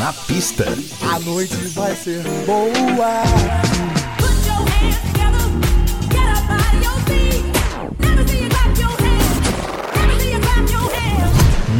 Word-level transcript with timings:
Na 0.00 0.14
pista. 0.14 0.64
A 1.12 1.18
noite 1.20 1.54
vai 1.74 1.94
ser 1.94 2.22
boa. 2.46 3.22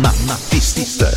Na, 0.03 0.13
na 0.27 0.37
pista. 0.51 1.11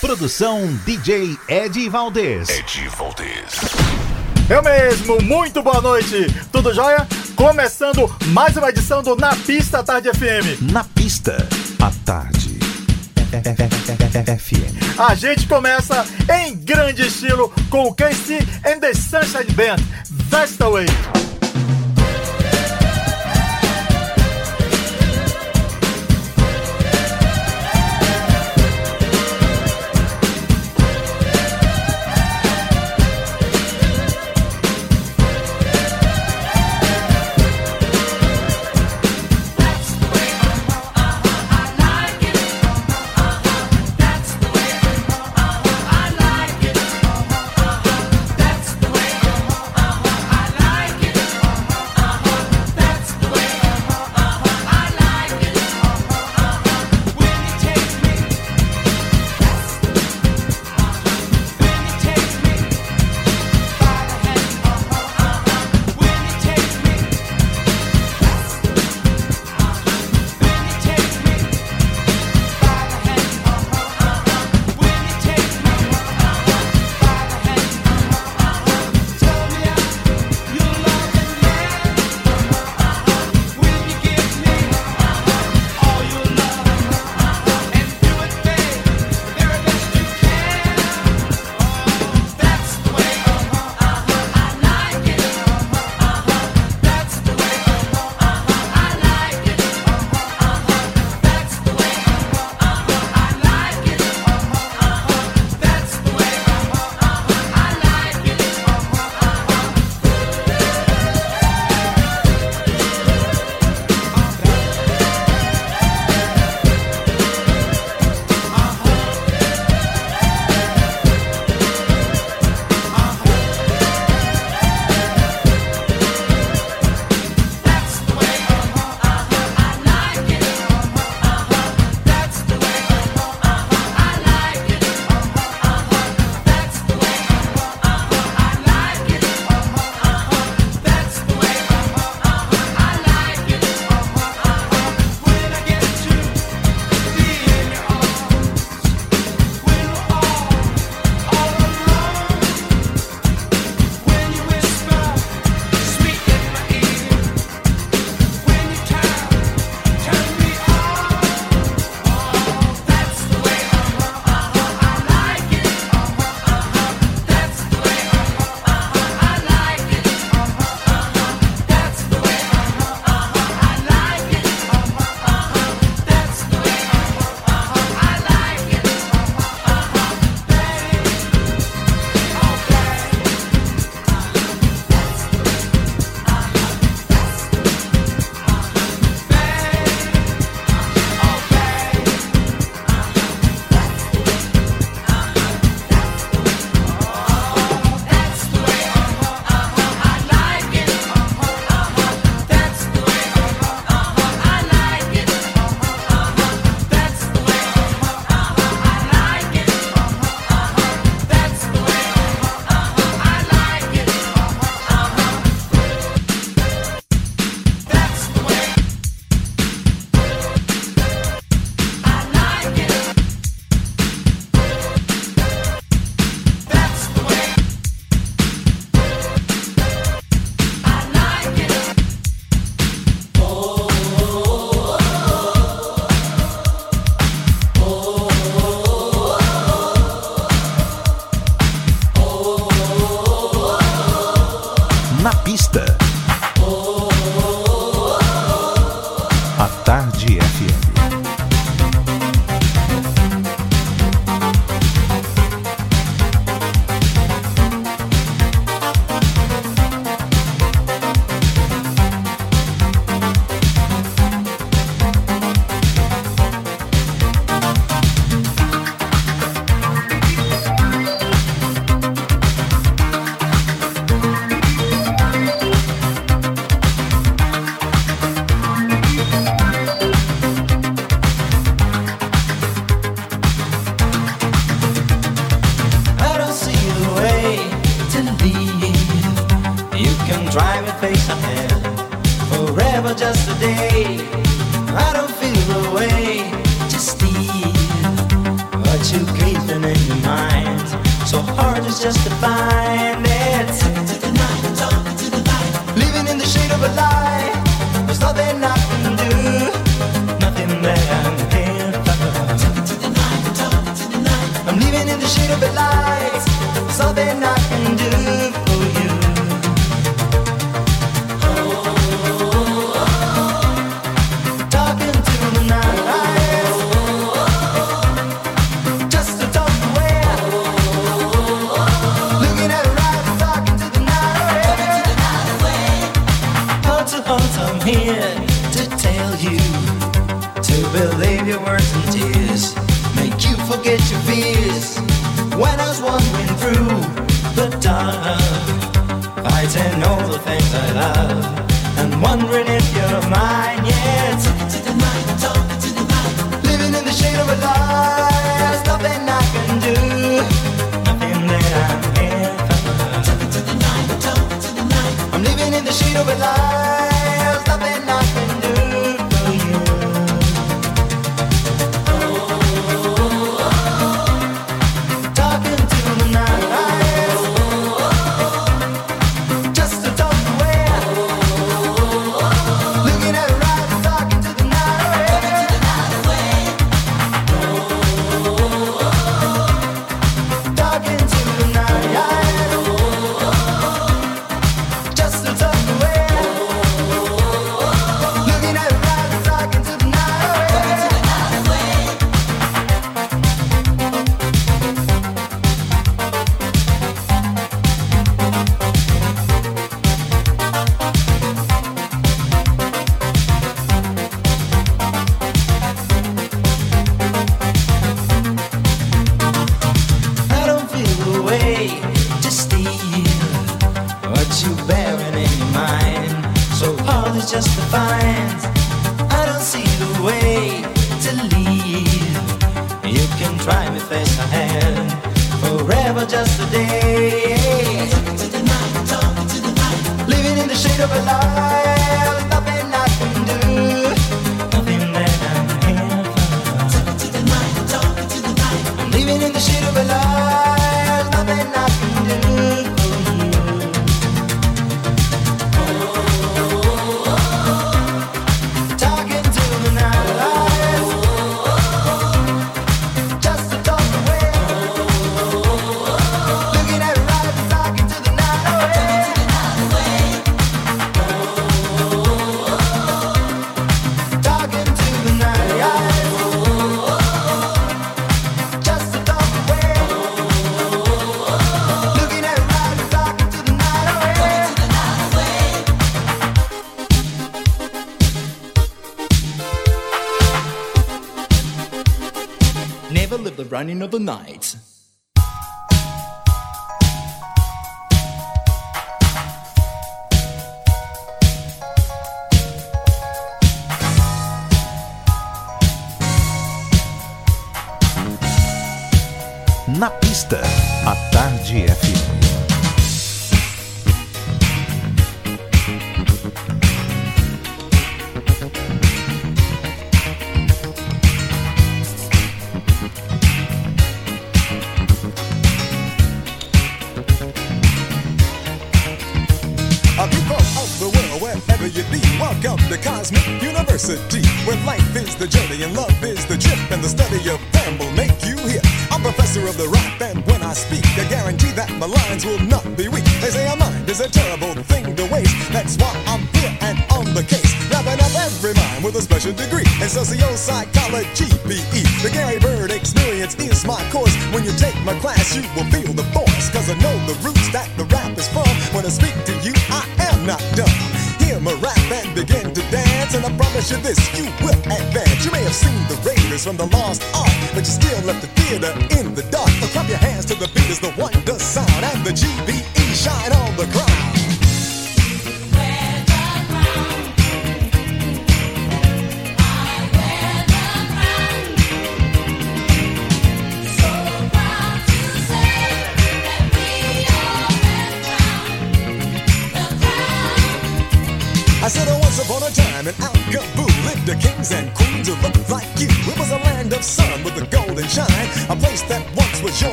Produção 0.00 0.66
DJ 0.86 1.36
Ed 1.46 1.88
Valdez. 1.90 2.48
Ed 2.48 2.88
Valdez. 2.96 3.60
Eu 4.48 4.62
mesmo, 4.62 5.20
muito 5.20 5.62
boa 5.62 5.82
noite. 5.82 6.34
Tudo 6.50 6.72
jóia? 6.72 7.06
Começando 7.36 8.14
mais 8.26 8.56
uma 8.56 8.68
edição 8.68 9.02
do 9.02 9.16
Na 9.16 9.34
Pista 9.34 9.82
Tarde 9.82 10.08
FM. 10.10 10.72
Na 10.72 10.84
pista, 10.84 11.36
à 11.80 11.90
tarde. 12.04 12.58
FM. 14.38 15.00
A 15.00 15.14
gente 15.16 15.46
começa 15.48 16.06
em 16.44 16.54
grande 16.54 17.06
estilo 17.06 17.52
com 17.68 17.88
o 17.88 17.94
KC 17.94 18.38
and 18.64 18.78
the 18.78 18.94
Sunshine 18.94 19.52
Band, 19.54 19.82
Vestaway. 20.30 20.86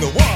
The 0.00 0.06
one 0.06 0.29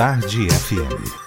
Tarde 0.00 0.48
FM. 0.48 1.19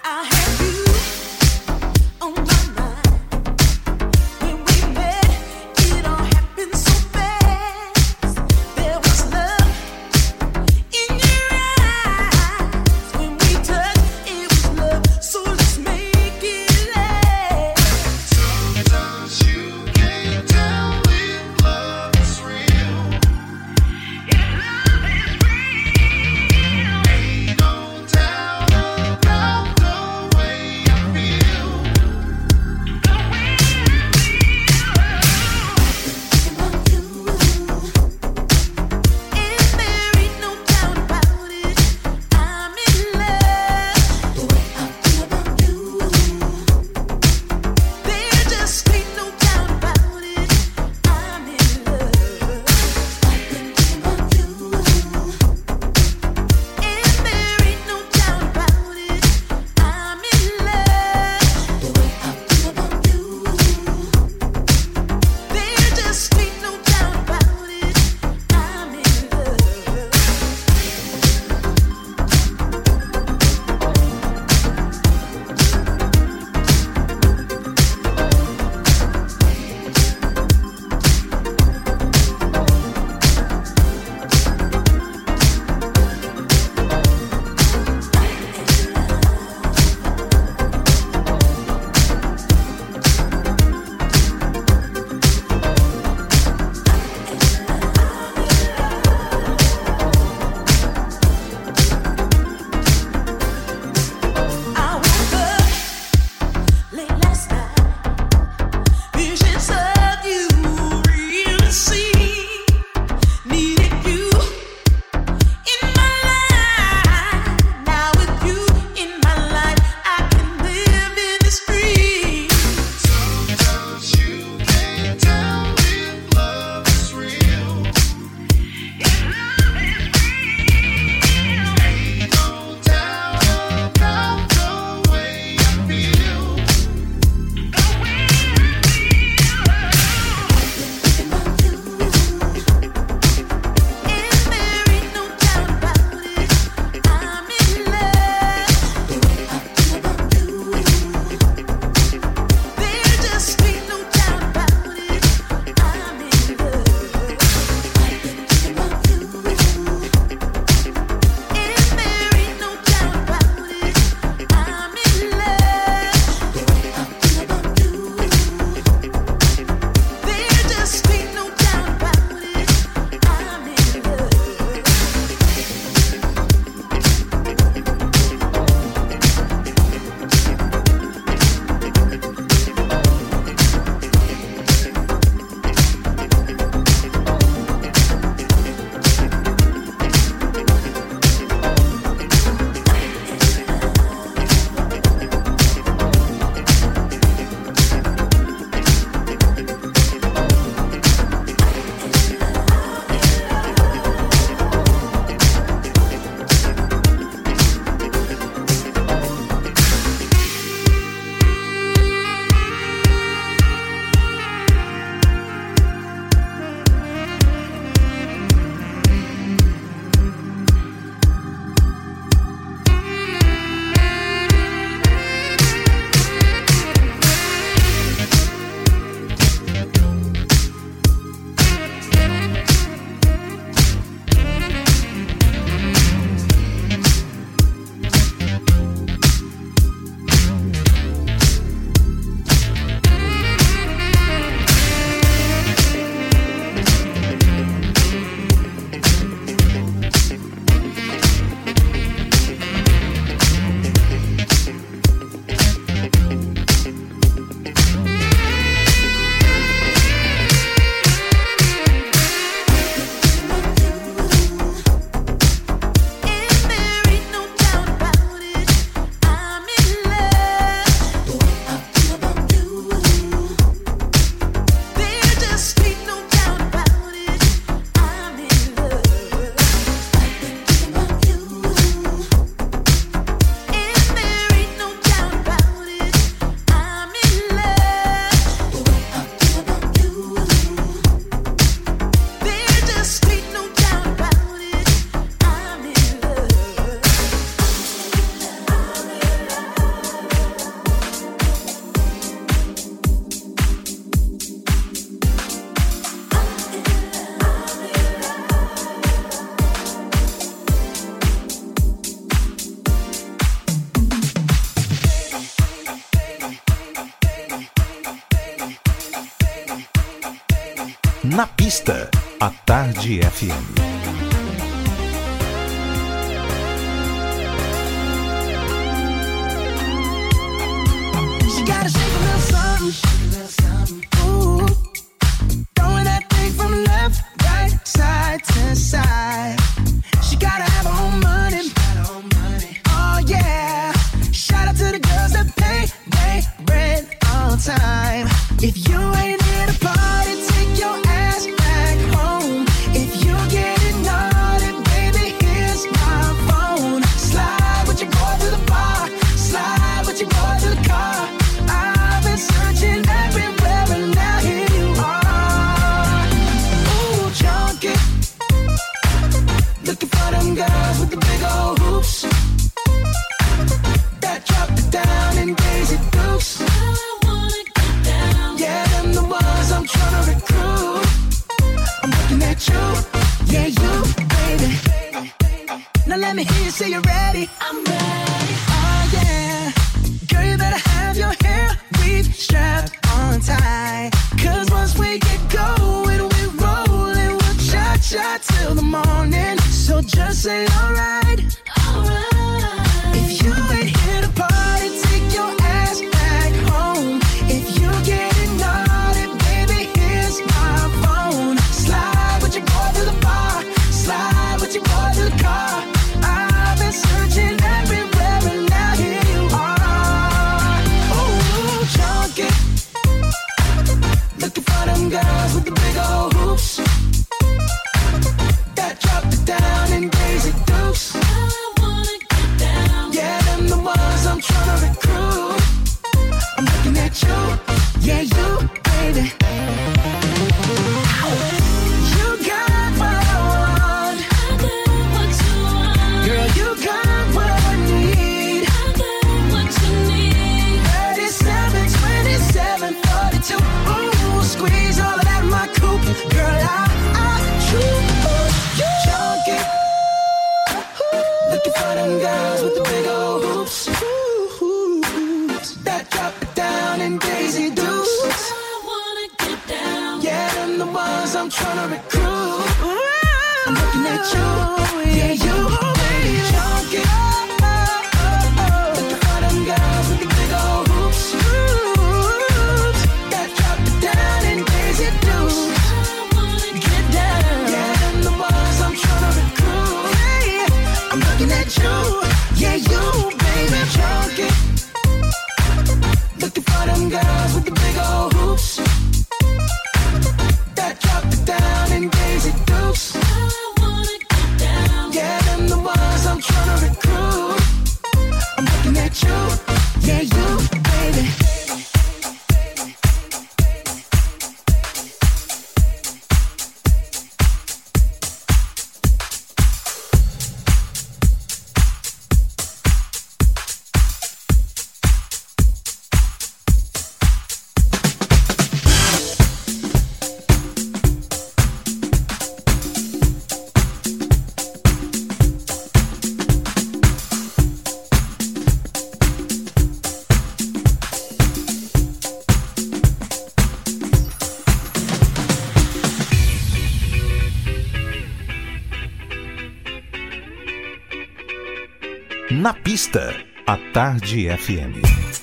Tarde 554.13 554.47
FM. 554.49 555.42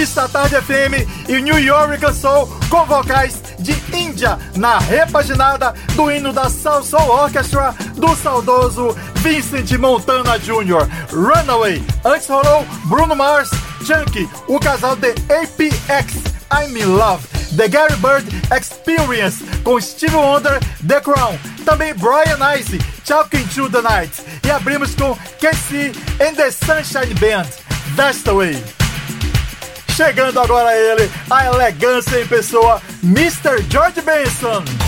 Pista 0.00 0.26
Tarde 0.26 0.56
FM 0.62 1.28
e 1.28 1.42
New 1.42 1.58
York 1.58 2.14
Soul 2.14 2.46
com 2.70 2.86
vocais 2.86 3.42
de 3.58 3.72
Índia 3.94 4.38
na 4.56 4.78
repaginada 4.78 5.74
do 5.94 6.10
hino 6.10 6.32
da 6.32 6.48
Soul 6.48 6.82
Soul 6.82 7.06
Orchestra 7.06 7.74
do 7.96 8.16
saudoso 8.16 8.96
Vincent 9.16 9.70
Montana 9.72 10.38
Jr. 10.38 10.88
Runaway. 11.12 11.84
Antes 12.02 12.28
rolou 12.28 12.64
Bruno 12.86 13.14
Mars, 13.14 13.50
Chunky, 13.84 14.26
o 14.48 14.58
casal 14.58 14.96
de 14.96 15.10
APX, 15.10 16.14
I'm 16.50 16.74
in 16.78 16.96
Love. 16.96 17.22
The 17.54 17.68
Gary 17.68 17.96
Bird 17.96 18.26
Experience 18.56 19.44
com 19.62 19.78
Steve 19.78 20.16
Wonder, 20.16 20.60
The 20.88 21.02
Crown, 21.02 21.38
também 21.66 21.92
Brian 21.92 22.38
Ice, 22.58 22.78
Talking 23.06 23.46
to 23.48 23.68
the 23.68 23.82
Night 23.82 24.22
e 24.46 24.50
abrimos 24.50 24.94
com 24.94 25.14
Casey 25.38 25.92
and 26.26 26.36
the 26.36 26.50
Sunshine 26.50 27.12
Band, 27.20 27.48
Vestaway. 27.94 28.54
Way. 28.54 28.79
Chegando 29.90 30.40
agora 30.40 30.76
ele, 30.76 31.10
a 31.30 31.46
elegância 31.46 32.20
em 32.20 32.26
pessoa, 32.26 32.80
Mr. 33.02 33.62
George 33.68 34.00
Benson. 34.00 34.79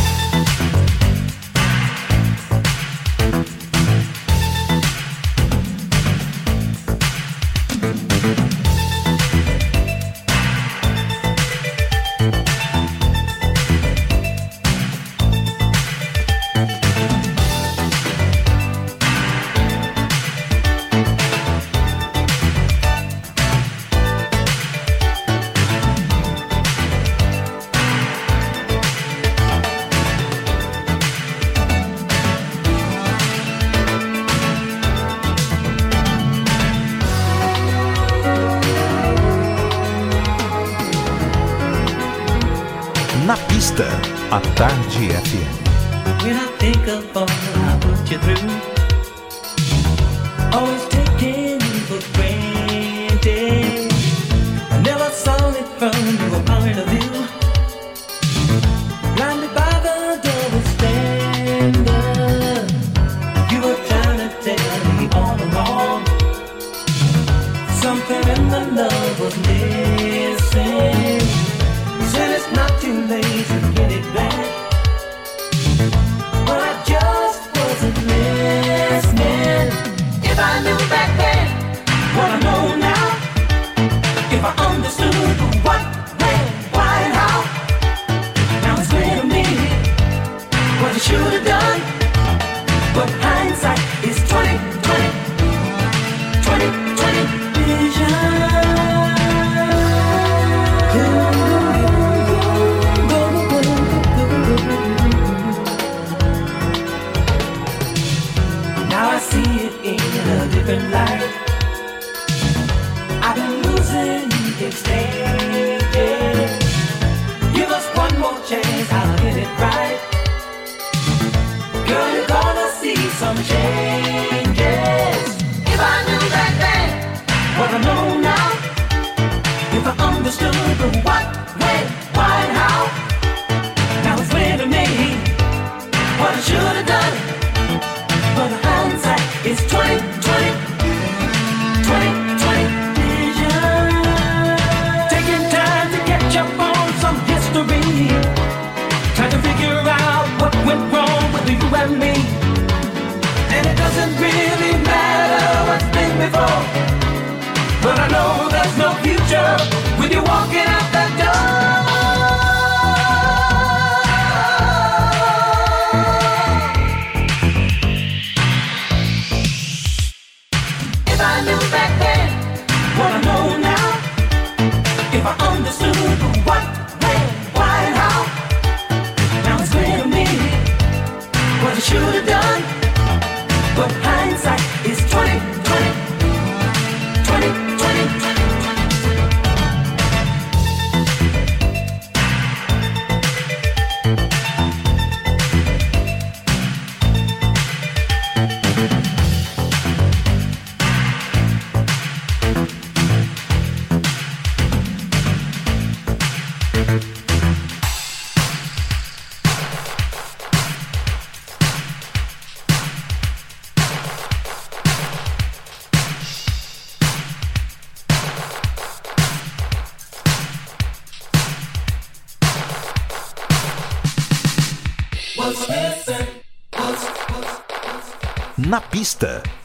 Gäste. 229.23 229.62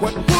What? 0.00 0.37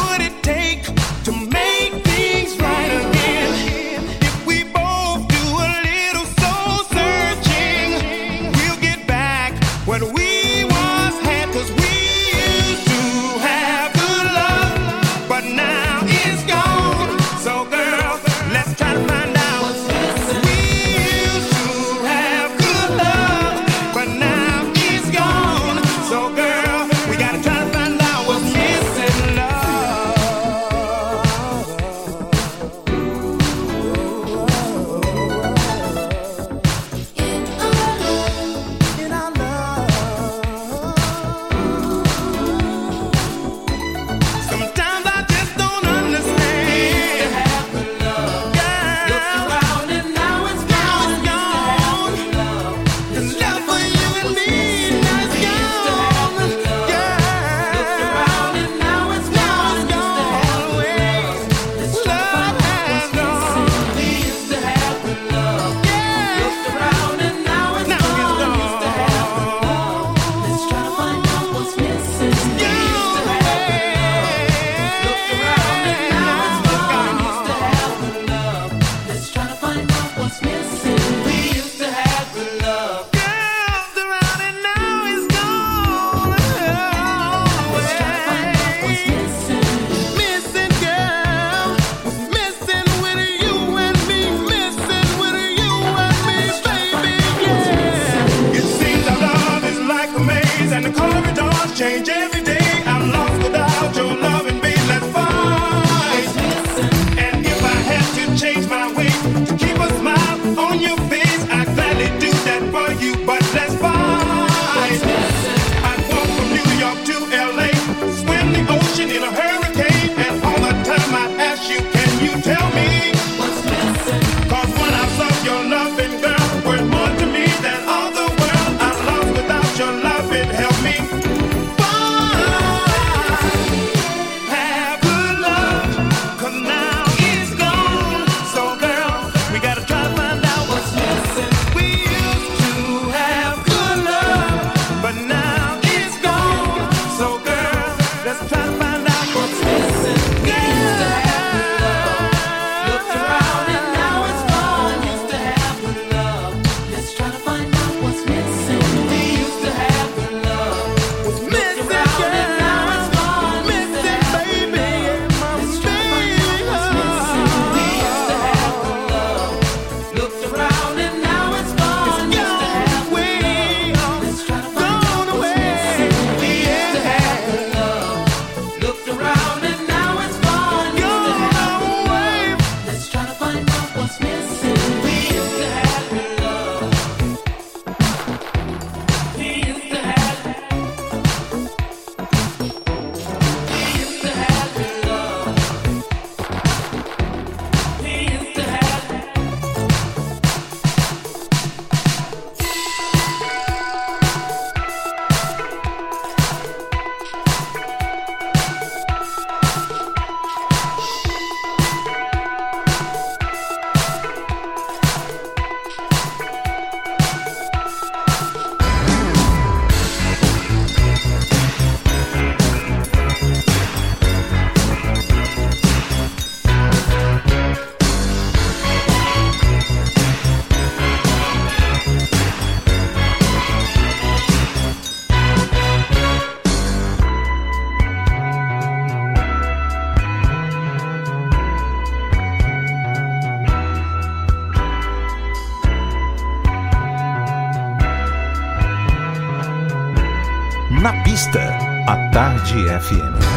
A 252.05 252.29
Tarde 252.33 252.89
FM. 252.89 253.48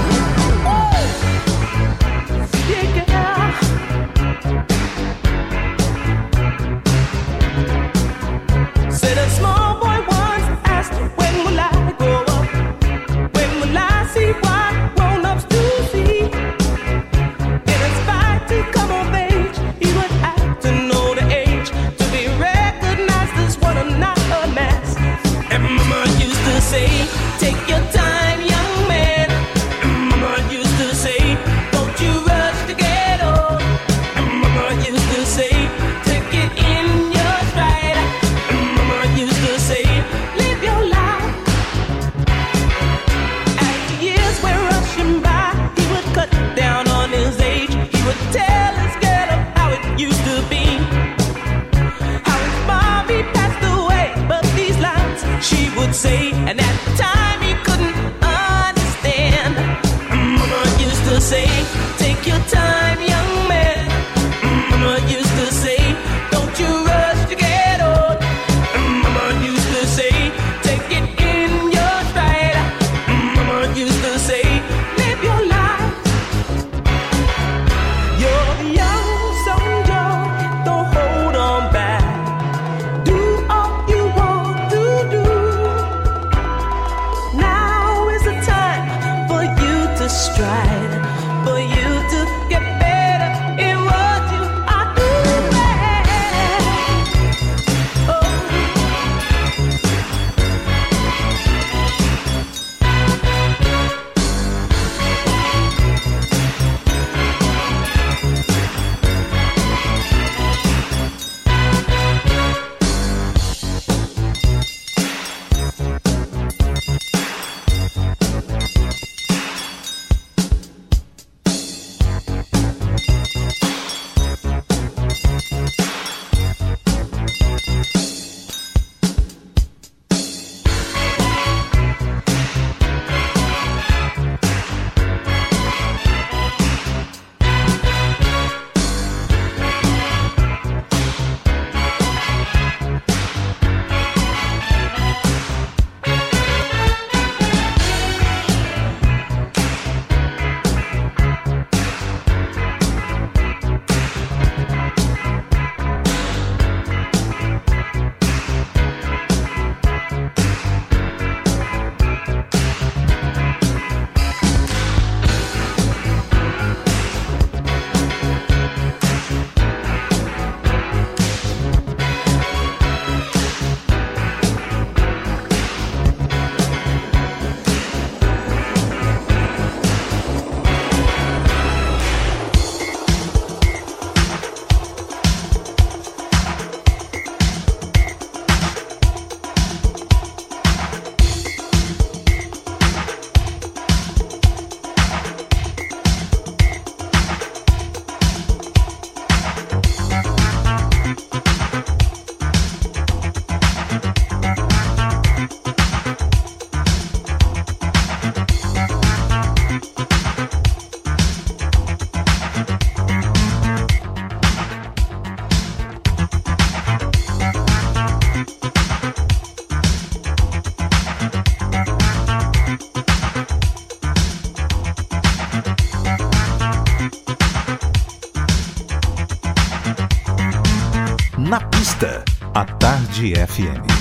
100. 233.52 233.91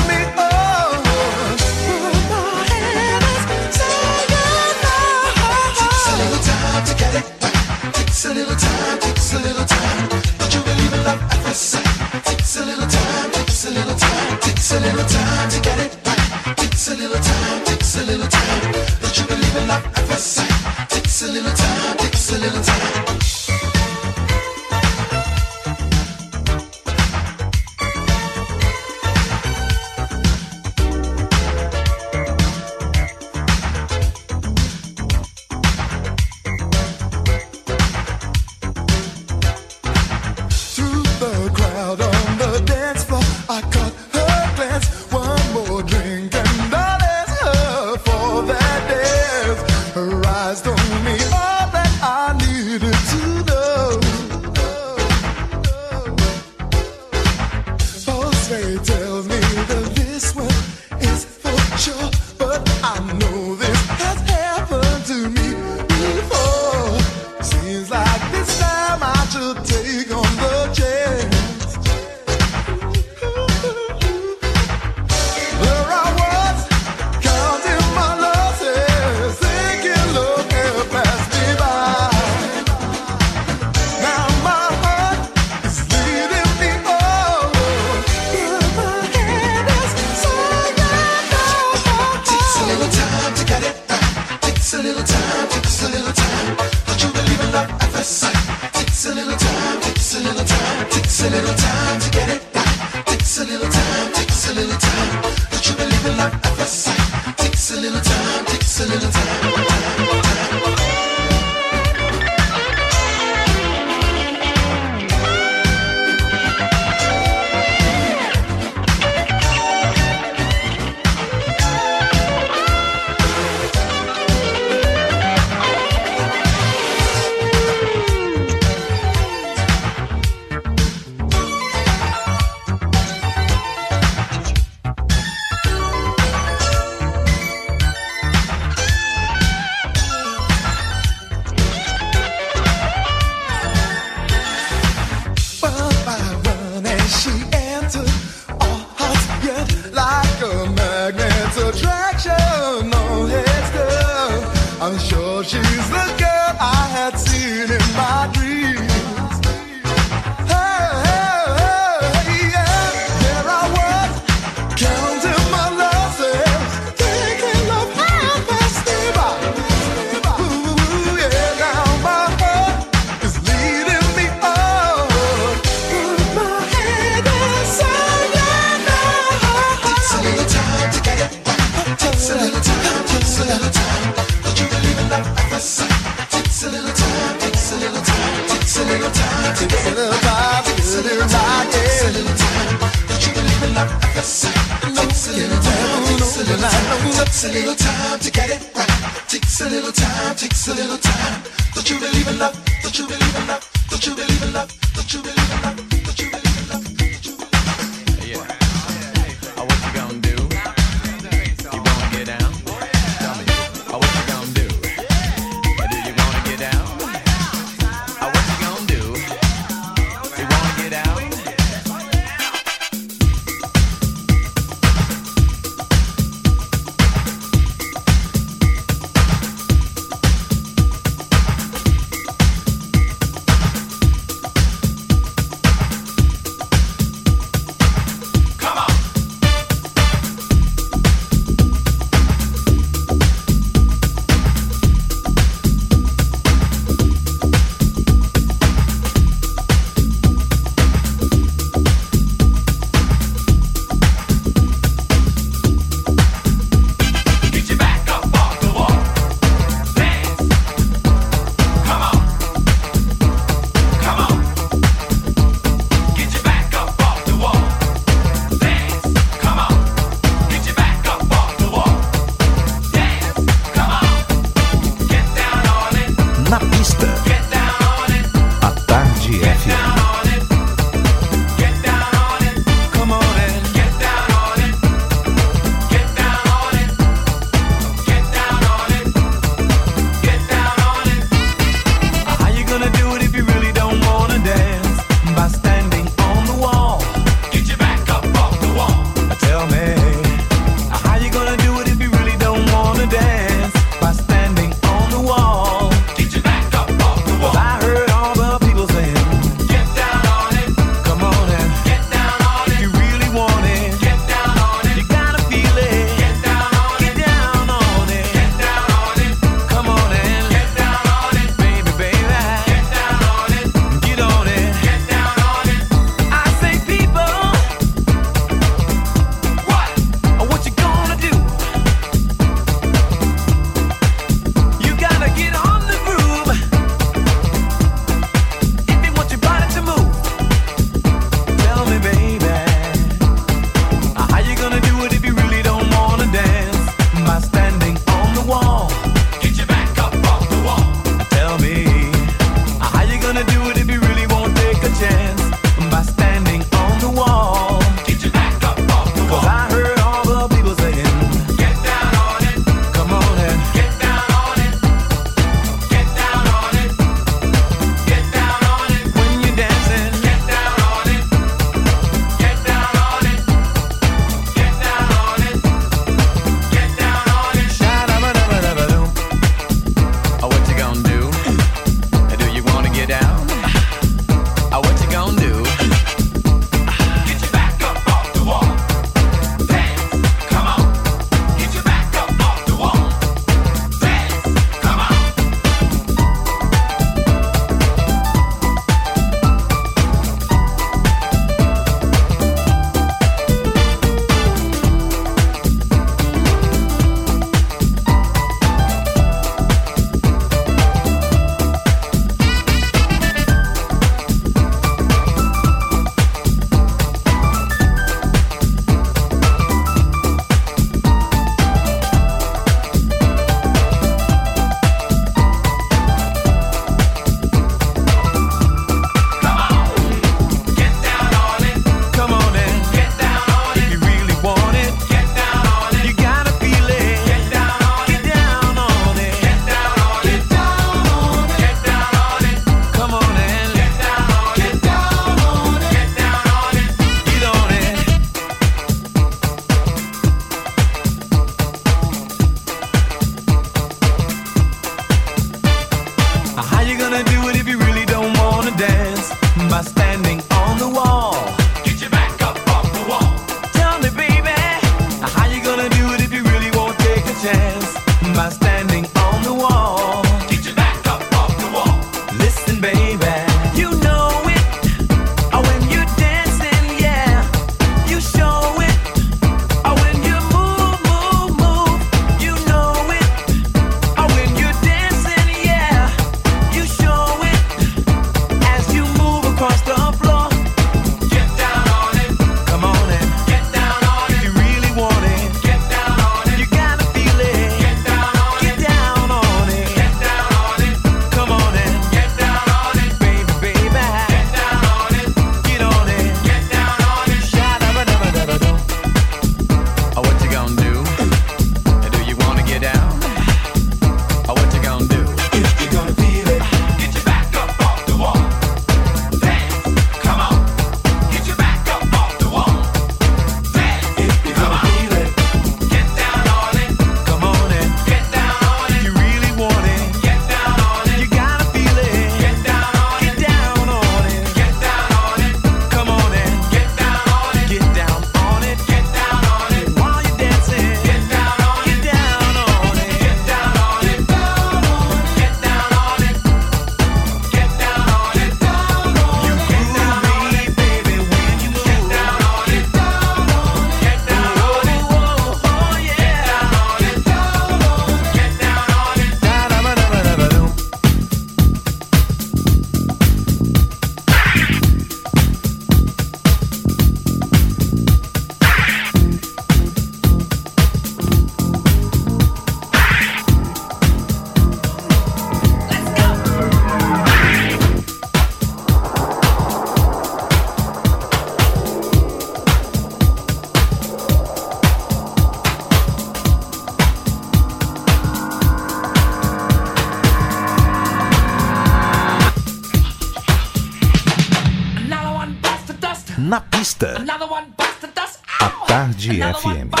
Tarde 599.29 600.00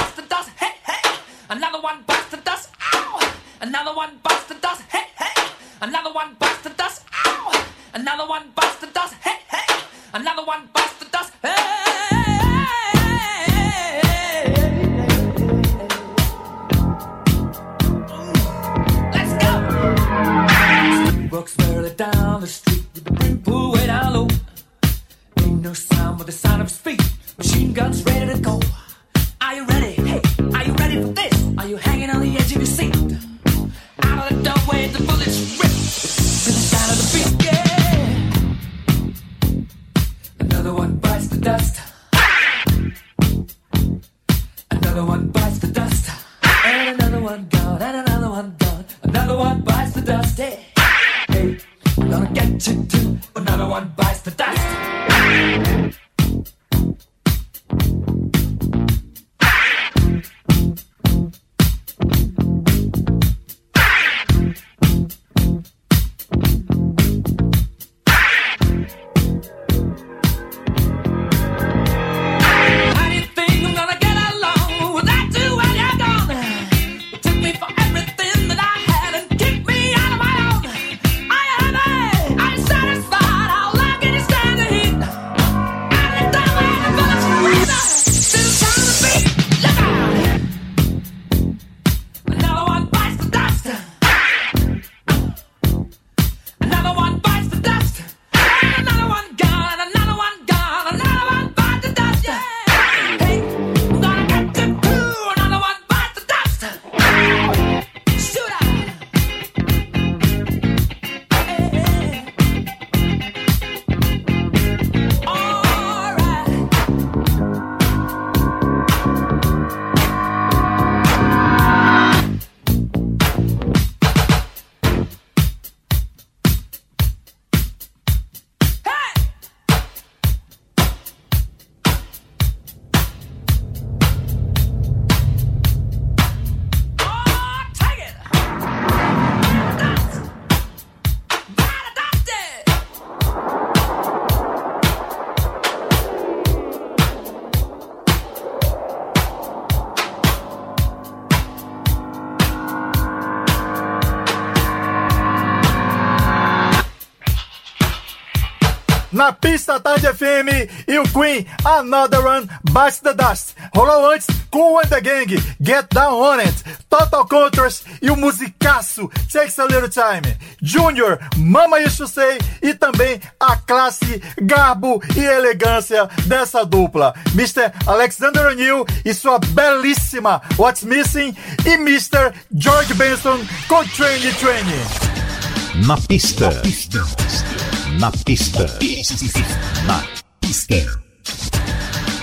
Na 159.21 159.31
pista 159.31 159.79
Tarde 159.79 160.07
FM 160.07 160.67
e 160.87 160.97
o 160.97 161.03
Queen 161.09 161.45
Another 161.63 162.25
One 162.25 162.49
Bites 162.71 163.01
the 163.01 163.13
Dust. 163.13 163.53
Rolou 163.71 164.09
antes 164.09 164.25
Cool 164.49 164.79
and 164.79 164.87
the 164.87 164.99
Gang, 164.99 165.37
Get 165.61 165.93
Down 165.93 166.19
On 166.19 166.39
It, 166.39 166.63
Total 166.89 167.23
Contours 167.27 167.83
e 168.01 168.09
o 168.09 168.15
musicaço 168.15 169.07
Takes 169.31 169.59
a 169.59 169.65
Little 169.65 169.89
Time. 169.89 170.35
Junior, 170.59 171.19
Mama 171.37 171.77
Used 171.77 171.97
to 171.97 172.07
Say 172.07 172.39
e 172.63 172.73
também 172.73 173.21
a 173.39 173.55
classe, 173.57 174.23
garbo 174.41 174.99
e 175.15 175.19
elegância 175.19 176.09
dessa 176.25 176.65
dupla. 176.65 177.13
Mr. 177.35 177.71
Alexander 177.85 178.47
O'Neill 178.47 178.87
e 179.05 179.13
sua 179.13 179.37
belíssima 179.37 180.41
What's 180.57 180.83
Missing 180.83 181.35
e 181.63 181.73
Mr. 181.73 182.33
George 182.55 182.95
Benson 182.95 183.37
com 183.67 183.87
Train 183.89 184.33
Train. 184.33 185.85
Na 185.85 185.95
pista. 185.97 186.49
Na 186.49 186.61
pista. 186.61 187.80
Na 187.99 188.11
pista. 188.11 188.67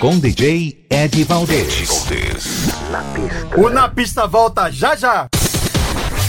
Com 0.01 0.19
DJ 0.19 0.87
Ed 0.89 1.25
Valdez. 1.25 1.91
O 3.57 3.69
Na 3.69 3.89
Pista 3.89 4.27
volta 4.27 4.71
já 4.71 4.97
já. 4.97 5.29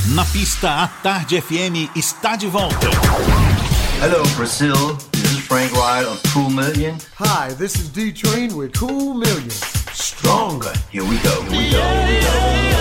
Na 0.07 0.25
pista, 0.25 0.83
a 0.83 0.87
Tarde 0.87 1.41
FM 1.41 1.89
está 1.95 2.35
de 2.35 2.47
volta. 2.47 2.87
Hello, 4.01 4.27
Brazil. 4.35 4.97
This 5.11 5.31
is 5.31 5.39
Frank 5.39 5.73
Wright 5.73 6.07
of 6.07 6.21
Cool 6.33 6.49
Million. 6.49 6.97
Hi, 7.19 7.53
this 7.53 7.75
is 7.75 7.89
D 7.89 8.11
Train 8.11 8.53
with 8.55 8.71
Cool 8.77 9.13
Million. 9.15 9.49
Stronger. 9.93 10.73
Here 10.91 11.03
we 11.03 11.17
go. 11.19 11.41
Here 11.43 11.51
we 11.51 11.69
go. 11.69 11.81
Here 11.81 12.15
we 12.15 12.31
go. 12.31 12.79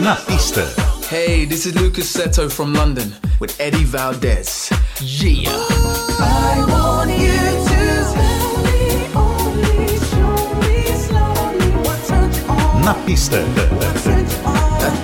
Na 0.00 0.14
pista. 0.16 0.95
Hey, 1.08 1.44
this 1.44 1.66
is 1.66 1.74
Lucas 1.76 2.12
Seto 2.12 2.50
from 2.50 2.74
London 2.74 3.14
with 3.38 3.60
Eddie 3.60 3.84
Valdez. 3.84 4.70
Yeah. 5.00 5.50
I 5.50 6.64
want 6.68 7.10
you 7.10 7.30
to 7.70 8.04
slowly, 8.10 9.06
only 9.14 9.98
show 10.10 10.54
me 10.60 10.82
slowly 10.98 11.70
what 11.86 12.04
turns 12.06 12.42
on. 12.48 12.82
Na 12.82 12.94
pista. 13.06 13.44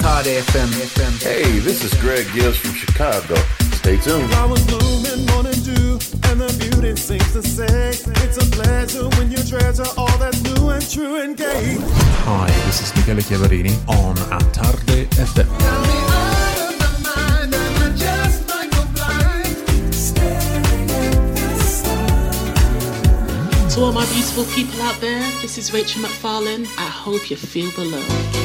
Tarde 0.02 0.42
FM. 0.42 1.22
Hey, 1.22 1.60
this 1.60 1.84
is 1.84 1.94
Greg 2.00 2.26
Gibbs 2.34 2.56
from 2.56 2.74
Chicago. 2.74 3.36
Stay 3.82 3.96
tuned. 3.96 4.32
I 4.34 4.46
was 4.46 4.62
moving, 4.70 5.26
wanna 5.34 5.52
do, 5.54 5.98
and 6.30 6.40
the 6.40 6.54
beauty 6.56 6.94
seems 6.94 7.32
to 7.32 7.42
say 7.42 7.88
it's 8.22 8.36
a 8.36 8.46
pleasure 8.52 9.08
when 9.18 9.28
you 9.32 9.38
treasure 9.38 9.90
all 9.96 10.16
that's 10.18 10.40
new 10.44 10.70
and 10.70 10.88
true 10.88 11.16
and 11.20 11.36
gay. 11.36 11.78
Hi, 12.22 12.46
this 12.66 12.80
is 12.80 12.94
Michele 12.94 13.16
Chiavarini 13.16 13.74
on 13.88 14.16
A 14.30 14.38
Tarde 14.52 15.08
FM. 15.18 15.50
To 23.74 23.80
all 23.80 23.92
my 23.92 24.06
beautiful 24.12 24.44
people 24.54 24.80
out 24.82 25.00
there, 25.00 25.28
this 25.42 25.58
is 25.58 25.72
Rachel 25.72 26.02
McFarlane. 26.02 26.66
I 26.78 26.86
hope 26.86 27.30
you 27.32 27.36
feel 27.36 27.68
the 27.72 27.86
love. 27.86 28.41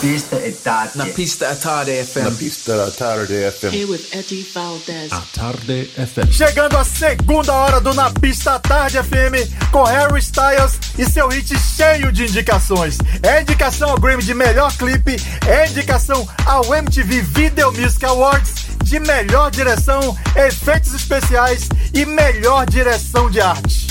Pista 0.00 0.36
e 0.36 0.52
tarde. 0.52 0.92
Na 0.96 1.06
pista 1.06 1.50
a 1.50 1.56
Tarde 1.56 2.04
FM. 2.04 2.18
Na 2.18 2.30
pista 2.30 2.84
a 2.84 2.90
Tarde 2.90 3.50
FM. 3.50 3.74
Here 3.74 3.84
with 3.84 4.06
Eddie 4.12 4.46
Valdez. 4.54 5.12
A 5.12 5.20
Tarde 5.32 5.90
FM. 5.96 6.32
Chegando 6.32 6.76
a 6.76 6.84
segunda 6.84 7.52
hora 7.52 7.80
do 7.80 7.92
Na 7.94 8.10
Pista 8.10 8.58
Tarde 8.60 8.98
FM 8.98 9.70
com 9.72 9.82
Harry 9.82 10.20
Styles 10.20 10.78
e 10.96 11.04
seu 11.04 11.28
hit 11.28 11.52
cheio 11.58 12.12
de 12.12 12.24
indicações. 12.24 12.98
É 13.22 13.42
indicação 13.42 13.90
ao 13.90 13.98
Grammy 13.98 14.22
de 14.22 14.34
melhor 14.34 14.72
clipe, 14.76 15.16
é 15.46 15.68
indicação 15.68 16.28
ao 16.46 16.64
MTV 16.74 17.22
Video 17.22 17.72
Music 17.72 18.04
Awards 18.04 18.54
de 18.84 19.00
melhor 19.00 19.50
direção, 19.50 20.16
efeitos 20.36 20.94
especiais 20.94 21.68
e 21.92 22.06
melhor 22.06 22.66
direção 22.66 23.28
de 23.30 23.40
arte. 23.40 23.88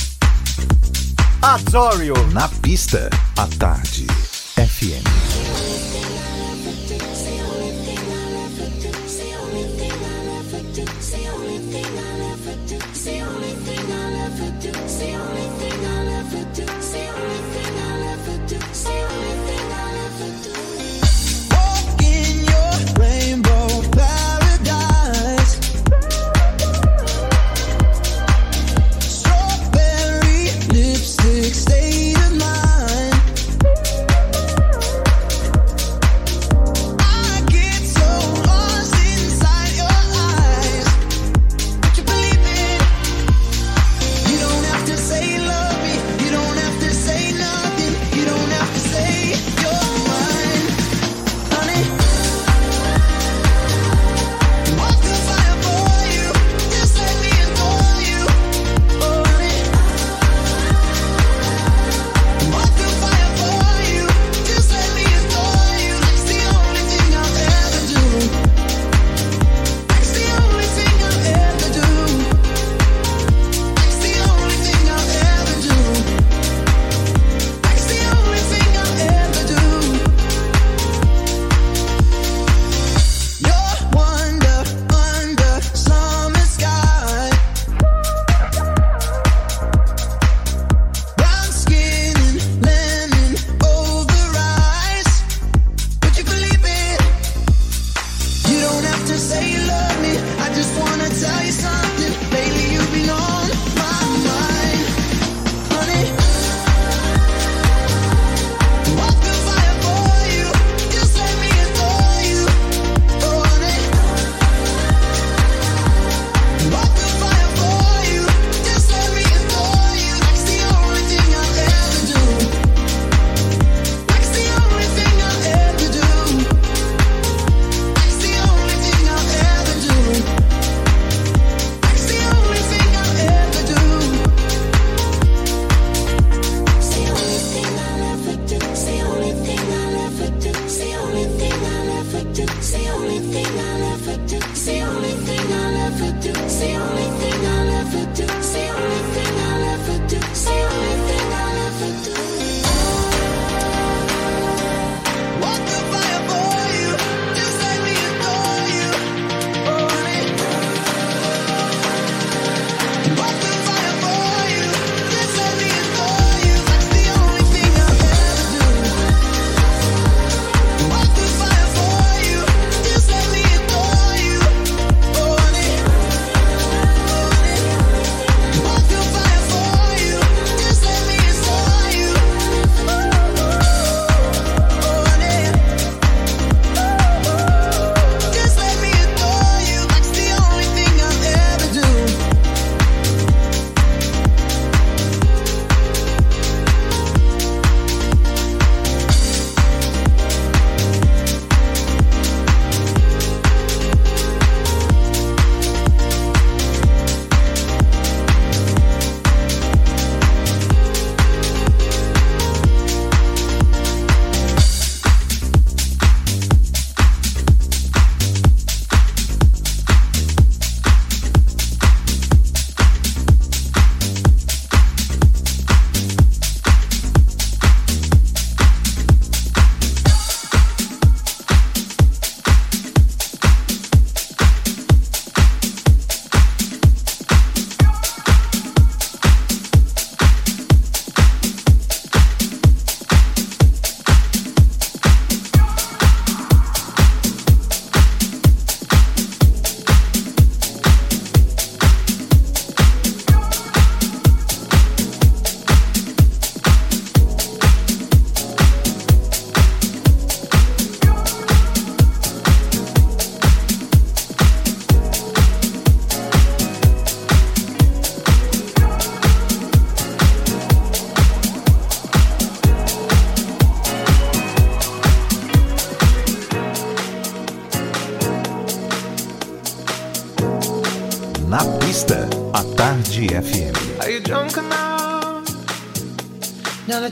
Azorio. 1.42 2.16
Na 2.32 2.48
pista, 2.48 3.10
a 3.36 3.46
Tarde 3.58 4.08
FM. 4.56 5.27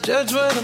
Judge 0.06 0.34
what 0.34 0.55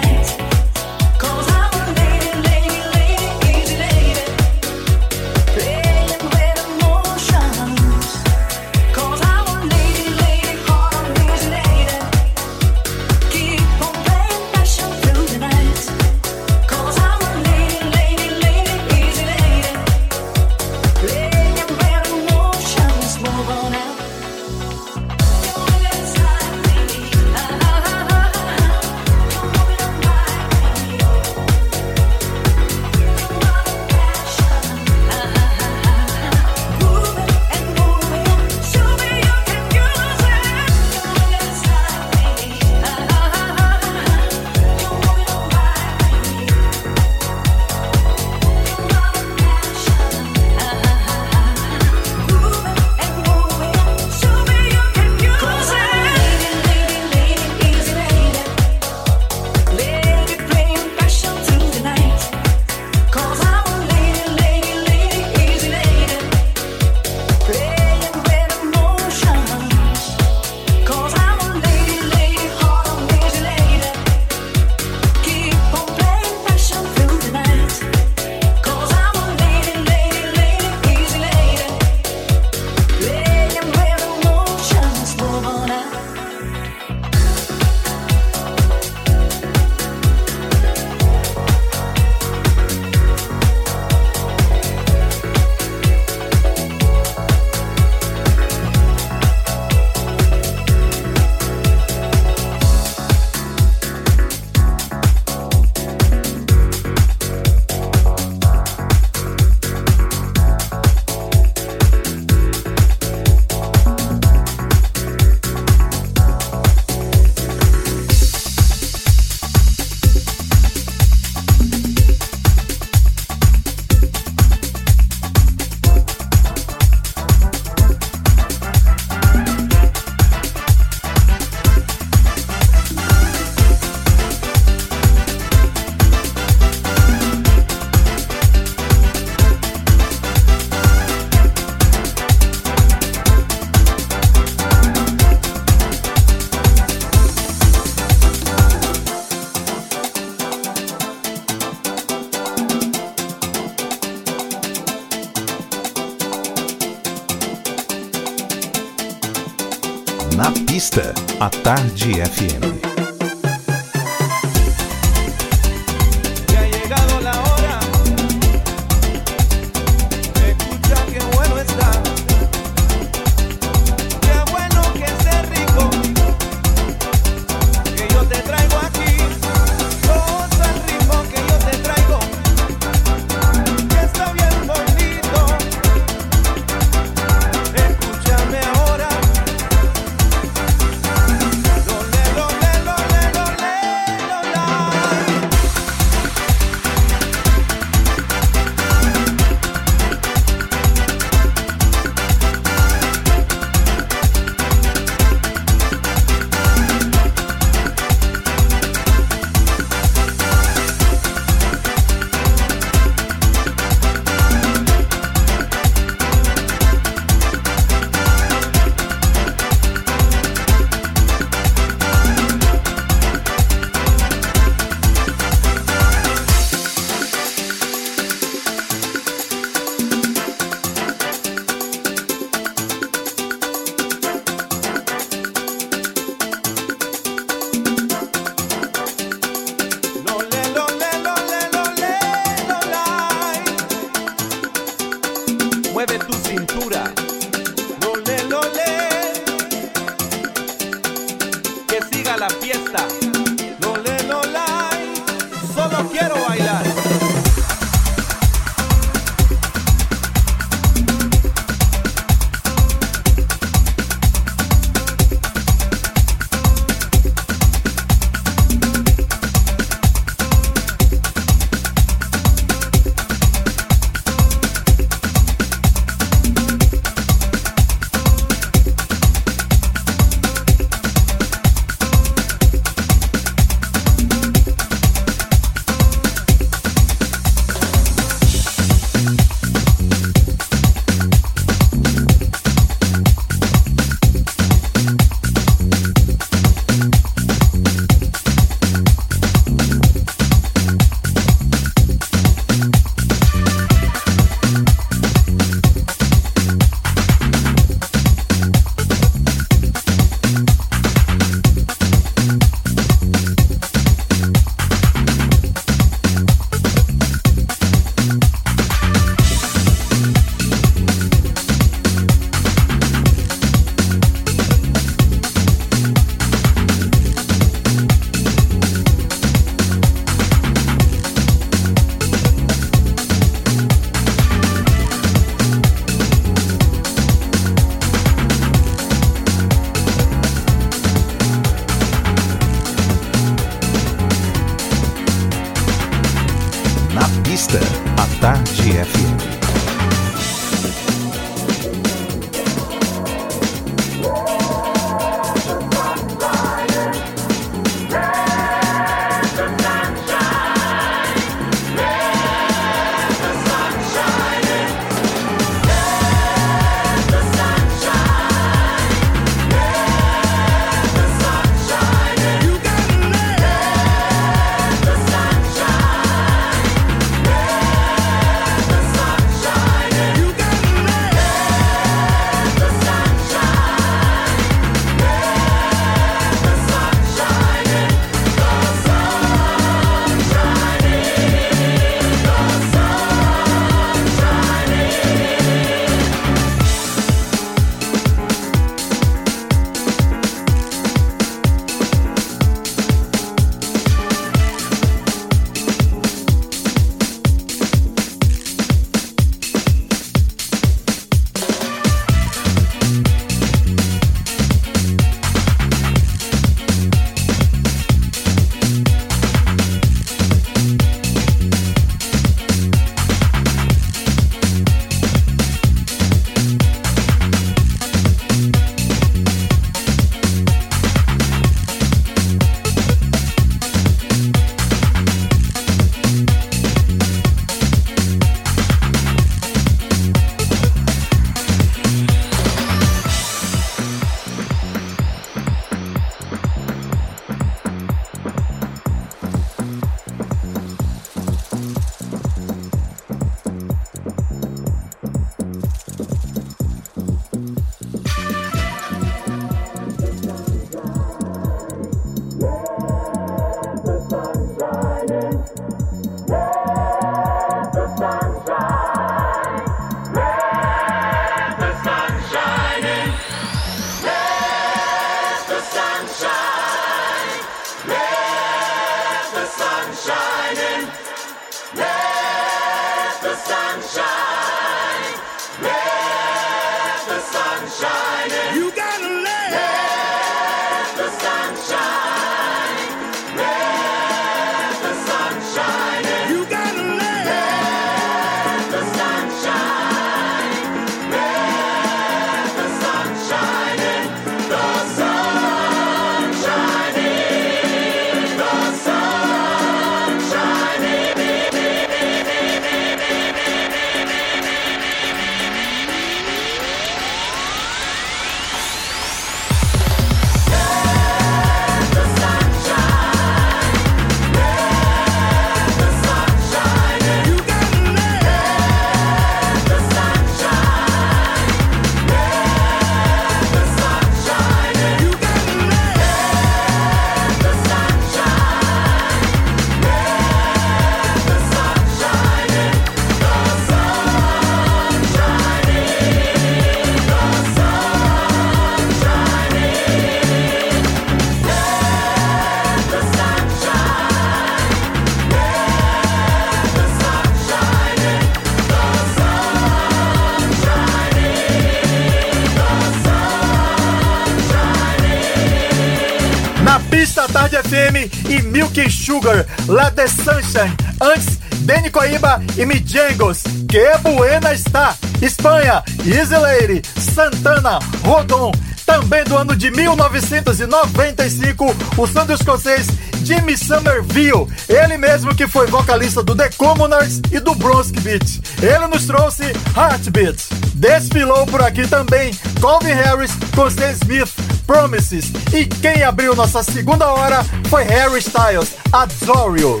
E 568.22 568.62
Milk 568.62 569.10
Sugar, 569.10 569.66
Let 569.88 570.14
the 570.14 570.28
Sunshine. 570.28 570.94
Antes, 571.20 571.58
Danny 571.80 572.10
Coiba 572.10 572.62
e 572.76 572.86
Mijangos, 572.86 573.64
Que 573.88 574.16
Buena 574.22 574.72
está. 574.72 575.16
Espanha, 575.42 576.04
Easy 576.24 576.56
Lady, 576.56 577.02
Santana, 577.18 577.98
Rodon. 578.24 578.70
Também 579.04 579.42
do 579.44 579.56
ano 579.56 579.74
de 579.76 579.90
1995, 579.90 581.84
o 582.16 582.26
do 582.26 582.54
escocês 582.54 583.06
Jimmy 583.44 583.76
Somerville, 583.76 584.66
ele 584.88 585.18
mesmo 585.18 585.54
que 585.54 585.68
foi 585.68 585.86
vocalista 585.86 586.42
do 586.42 586.56
The 586.56 586.70
Commoners 586.78 587.42
e 587.52 587.60
do 587.60 587.74
Bronski 587.74 588.18
Beat. 588.20 588.42
Ele 588.82 589.06
nos 589.06 589.26
trouxe 589.26 589.64
Heartbeat. 589.94 590.56
Desfilou 590.94 591.66
por 591.66 591.82
aqui 591.82 592.06
também 592.06 592.54
Calvin 592.80 593.12
Harris 593.12 593.50
com 593.74 593.90
Sam 593.90 594.12
Smith, 594.12 594.50
Promises. 594.86 595.52
E 595.72 595.86
quem 595.86 596.22
abriu 596.22 596.54
nossa 596.54 596.82
segunda 596.82 597.28
hora 597.28 597.64
foi 597.88 598.04
Harry 598.04 598.38
Styles, 598.38 598.92
Adore 599.12 600.00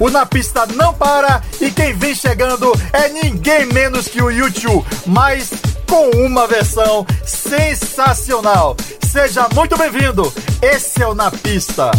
o 0.00 0.08
Na 0.08 0.24
Pista 0.24 0.66
não 0.74 0.94
para 0.94 1.42
e 1.60 1.70
quem 1.70 1.92
vem 1.92 2.14
chegando 2.14 2.72
é 2.90 3.10
ninguém 3.10 3.66
menos 3.66 4.08
que 4.08 4.22
o 4.22 4.30
YouTube, 4.30 4.84
mas 5.06 5.50
com 5.86 6.08
uma 6.24 6.46
versão 6.46 7.06
sensacional. 7.22 8.74
Seja 9.06 9.46
muito 9.54 9.76
bem-vindo. 9.76 10.32
Esse 10.62 11.02
é 11.02 11.06
o 11.06 11.14
Na 11.14 11.30
Pista. 11.30 11.90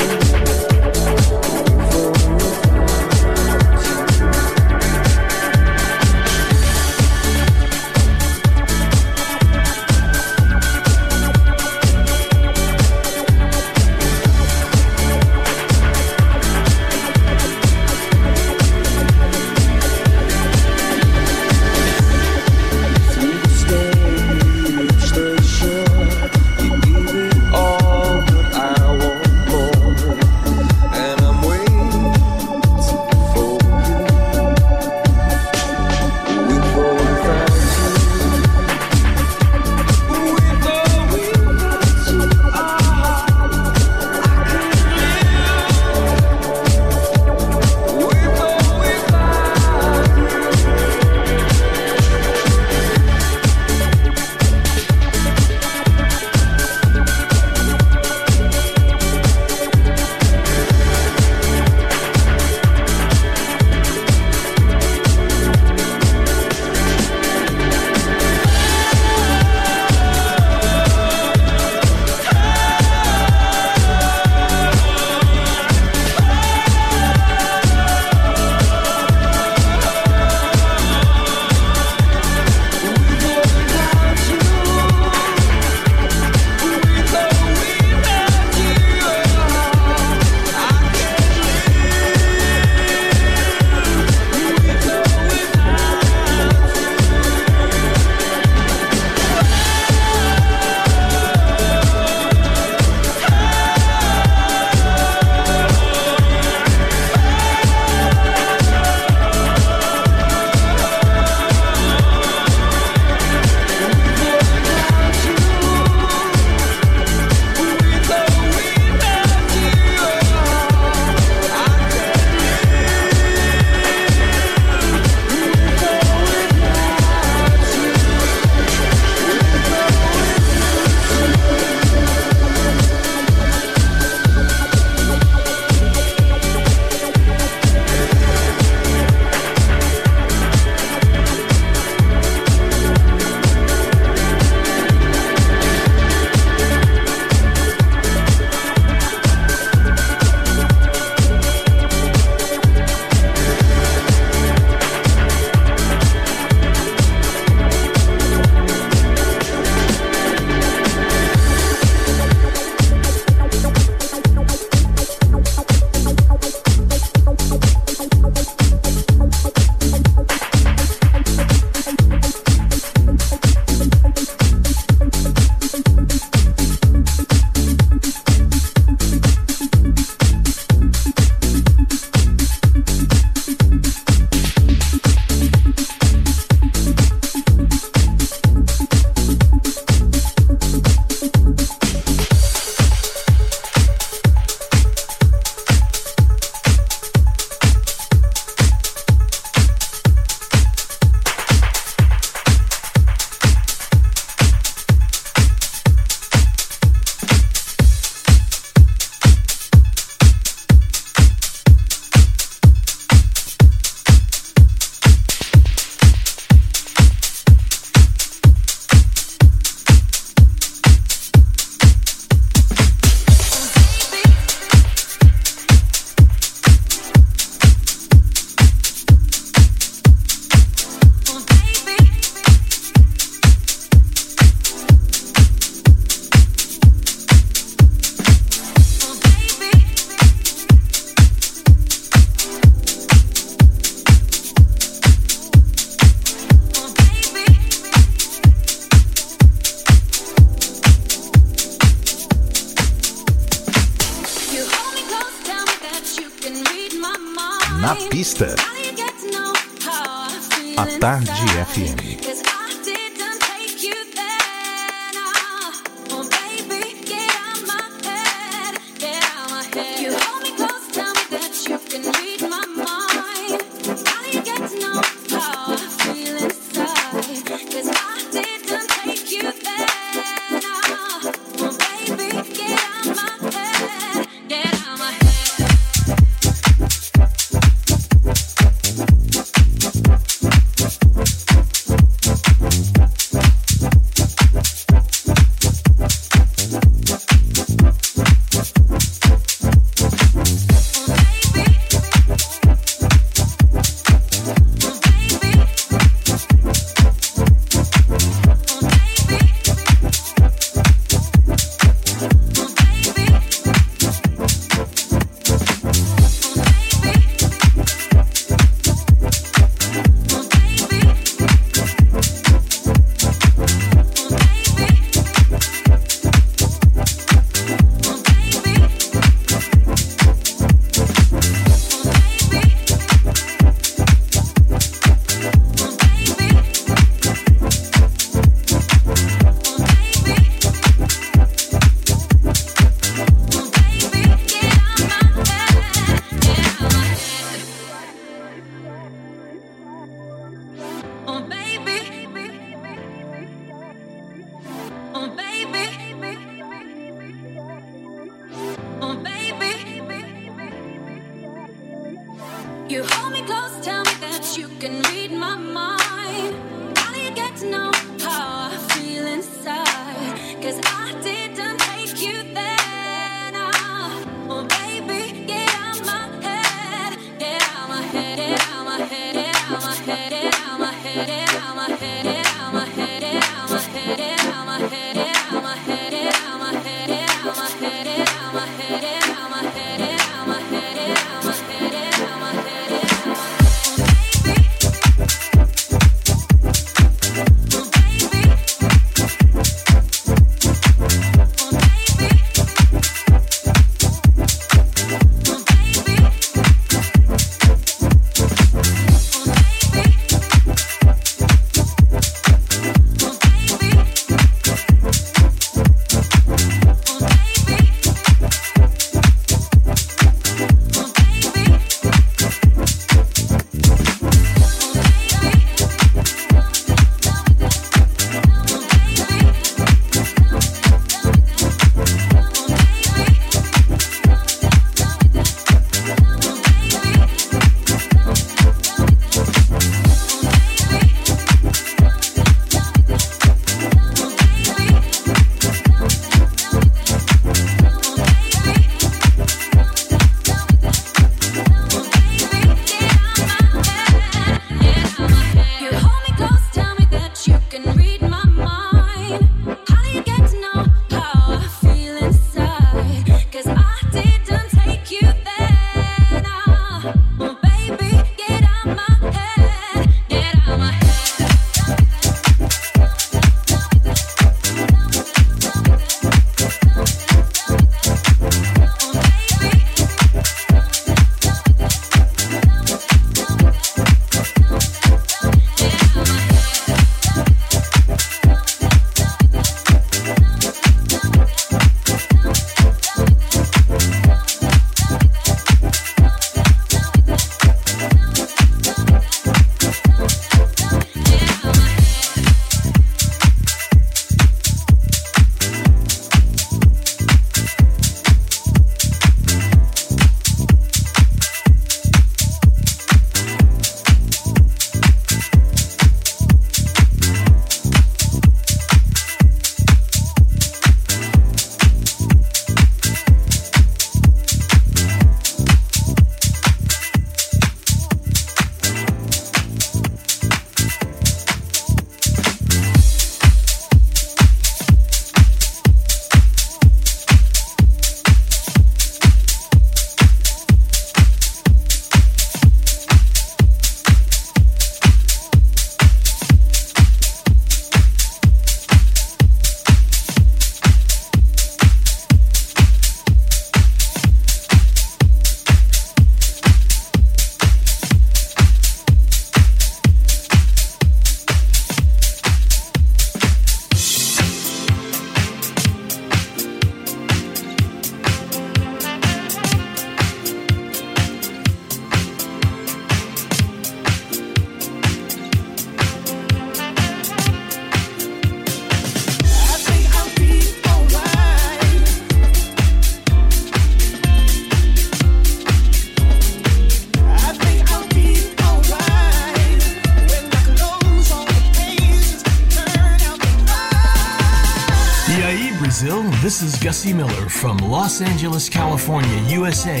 Los 597.92 598.22
Angeles, 598.22 598.70
California, 598.70 599.38
USA. 599.50 600.00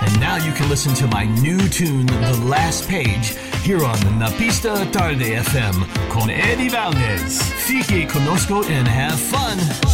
And 0.00 0.18
now 0.20 0.44
you 0.44 0.50
can 0.50 0.68
listen 0.68 0.92
to 0.94 1.06
my 1.06 1.24
new 1.40 1.68
tune, 1.68 2.06
The 2.06 2.36
Last 2.42 2.88
Page, 2.88 3.36
here 3.62 3.84
on 3.84 3.96
Napista 4.18 4.90
Tarde 4.90 5.36
FM 5.44 5.86
con 6.10 6.30
Eddie 6.30 6.68
Valdez. 6.68 7.40
Fique 7.64 8.08
conosco 8.08 8.64
and 8.64 8.88
have 8.88 9.20
fun. 9.20 9.87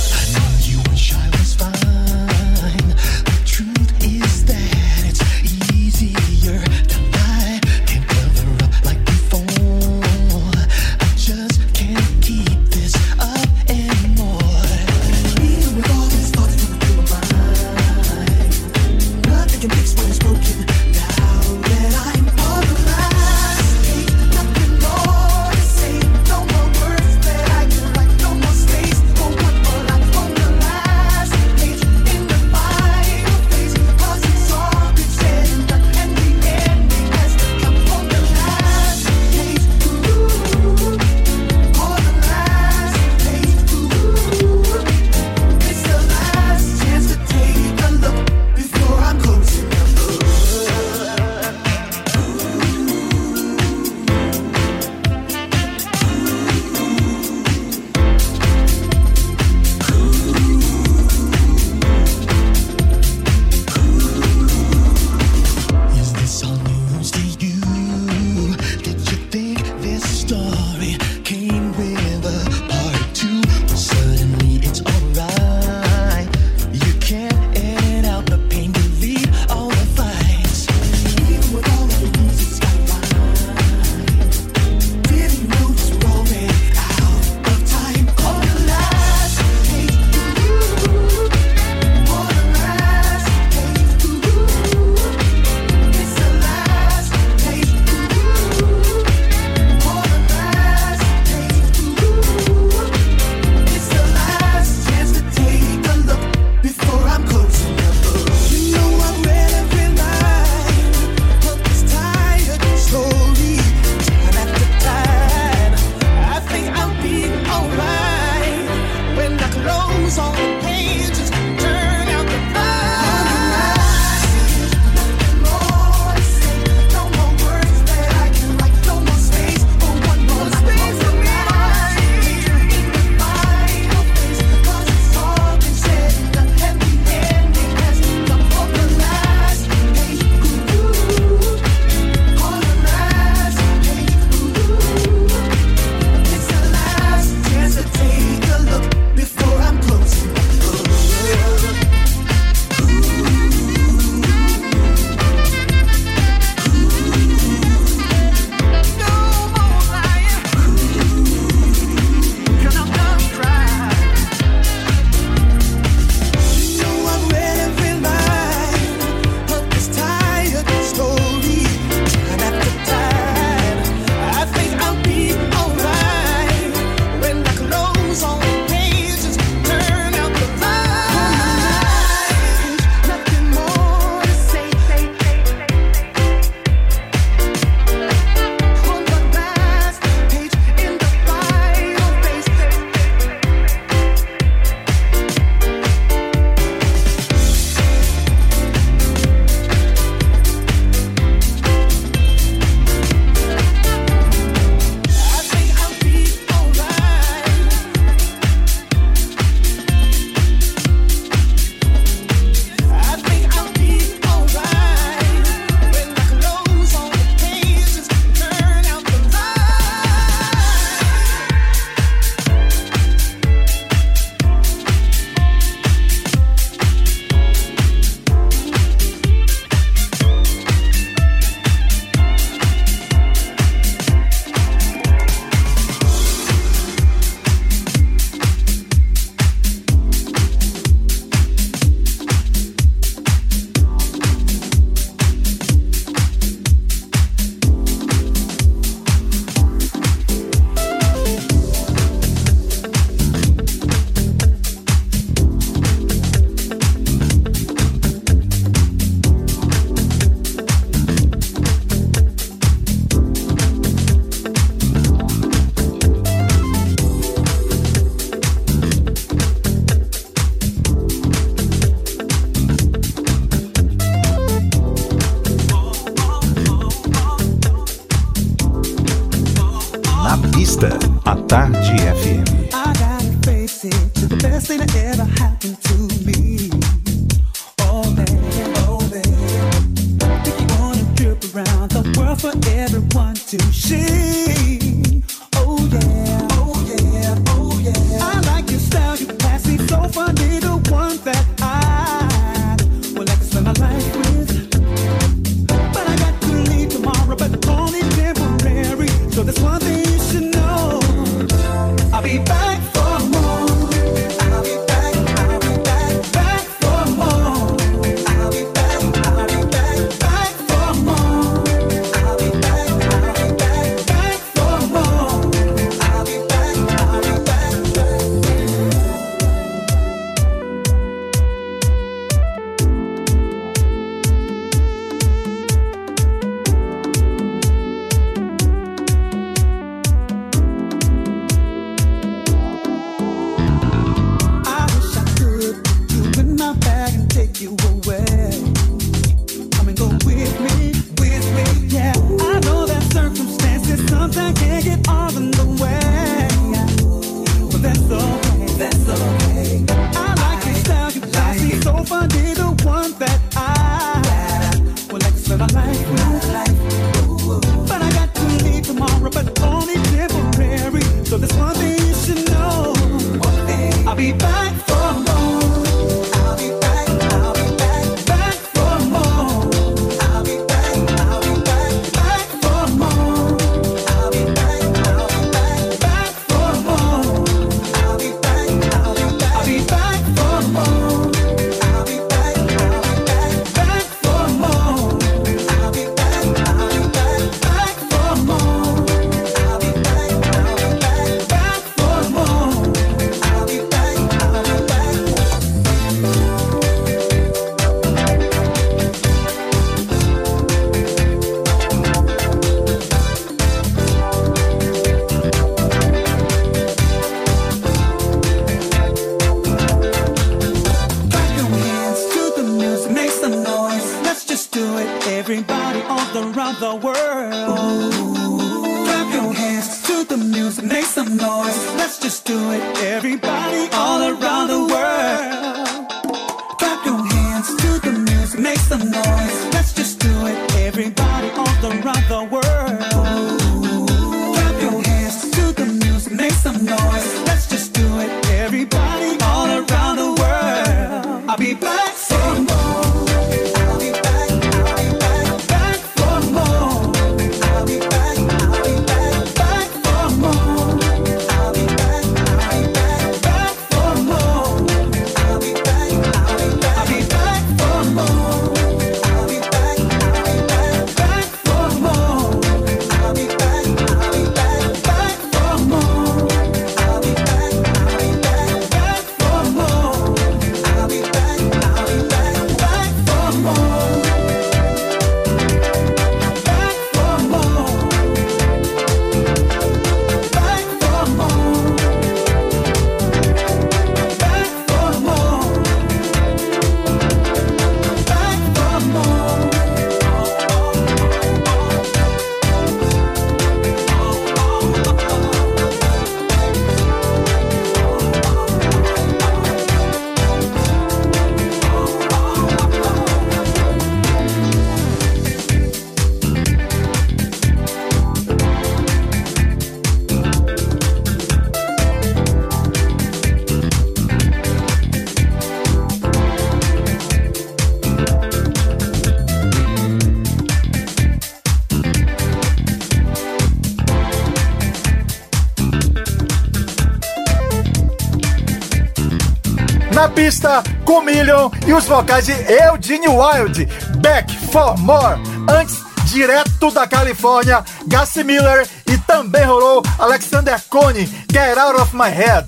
Pista, 540.44 540.82
Comillion 541.06 541.70
e 541.86 541.94
os 541.94 542.04
vocais 542.04 542.44
de 542.44 542.52
Eugene 542.52 543.28
Wilde. 543.28 543.88
Back 544.18 544.54
for 544.70 544.94
More. 544.98 545.40
Antes, 545.66 546.02
direto 546.26 546.90
da 546.90 547.06
Califórnia, 547.06 547.82
Gassi 548.06 548.44
Miller 548.44 548.86
e 549.10 549.16
também 549.16 549.64
rolou 549.64 550.02
Alexander 550.18 550.78
Cone, 550.90 551.26
Get 551.50 551.78
Out 551.78 551.98
of 551.98 552.14
My 552.14 552.28
Head. 552.28 552.66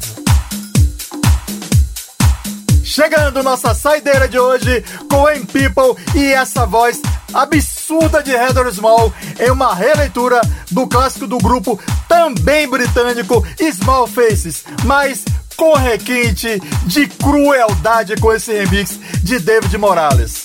Chegando 2.82 3.42
nossa 3.42 3.74
saideira 3.74 4.26
de 4.26 4.38
hoje, 4.38 4.82
Coen 5.10 5.44
People 5.44 6.02
e 6.14 6.32
essa 6.32 6.64
voz 6.64 7.02
absurda 7.34 8.22
de 8.22 8.32
Heather 8.32 8.72
Small 8.72 9.12
em 9.38 9.50
uma 9.50 9.74
releitura 9.74 10.40
do 10.70 10.86
clássico 10.86 11.26
do 11.26 11.36
grupo 11.36 11.78
também 12.08 12.66
britânico 12.66 13.46
Small 13.70 14.06
Faces, 14.06 14.64
mas 14.84 15.25
com 15.56 15.74
requinte 15.74 16.60
de 16.84 17.06
crueldade 17.06 18.16
com 18.16 18.32
esse 18.32 18.52
remix 18.52 18.98
de 19.22 19.38
David 19.38 19.76
Morales. 19.78 20.44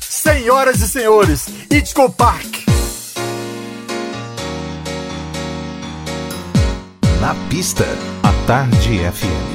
Senhoras 0.00 0.80
e 0.80 0.88
senhores, 0.88 1.46
Itco 1.70 2.10
Park. 2.10 2.66
Na 7.20 7.34
pista, 7.48 7.86
a 8.22 8.32
Tarde 8.46 8.98
FM. 9.12 9.45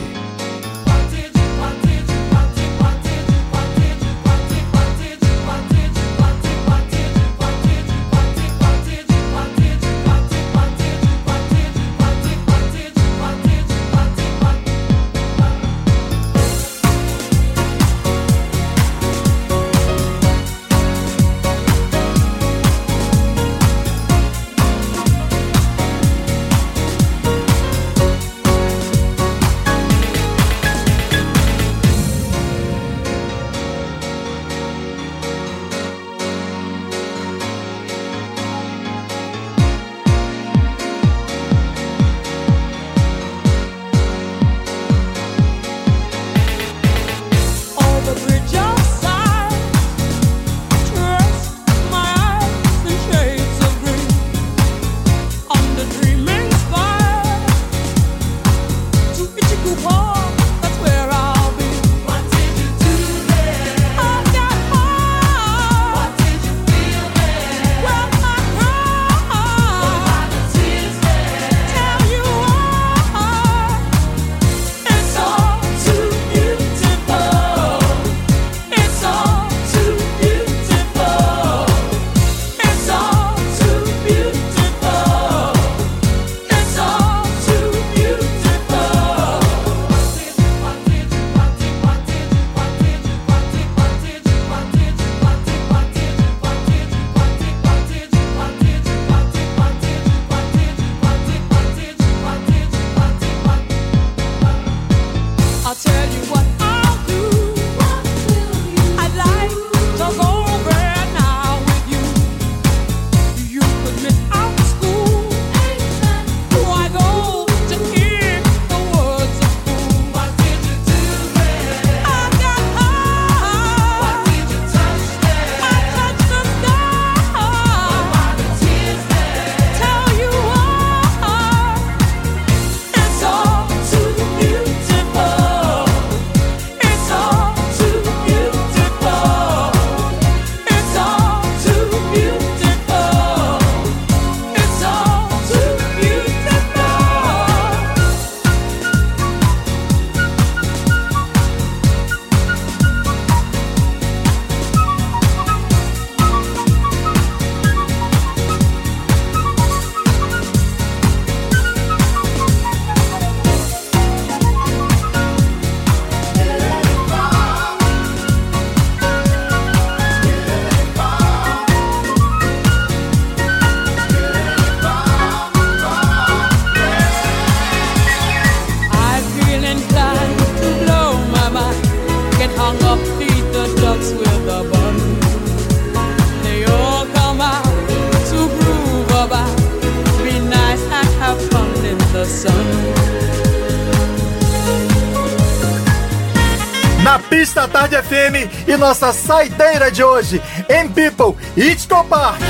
FM 198.12 198.68
e 198.68 198.76
nossa 198.76 199.14
saideira 199.14 199.90
de 199.90 200.04
hoje, 200.04 200.42
em 200.68 200.90
People, 200.90 201.34
Itco 201.56 202.04
Park. 202.04 202.42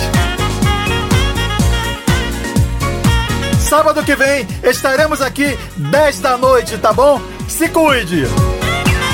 Sábado 3.60 4.04
que 4.04 4.16
vem 4.16 4.48
estaremos 4.64 5.22
aqui 5.22 5.56
10 5.78 6.20
da 6.20 6.36
noite, 6.36 6.80
tá 6.80 6.92
bom? 6.92 7.22
Se 7.48 7.70
cuide. 7.70 8.24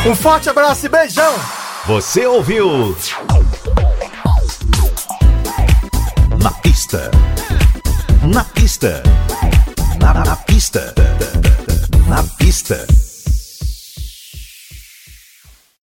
Um 0.06 0.16
forte 0.16 0.50
abraço 0.50 0.86
e 0.86 0.90
beijão. 0.90 1.34
Você 1.86 2.26
ouviu? 2.26 2.96
Na 6.42 6.52
pista. 6.52 7.12
Na 7.12 7.12
pista. 7.12 7.12
Na, 8.22 8.28
na 8.28 8.44
pista. 8.46 9.04
Na 9.04 9.04
pista. 9.04 9.17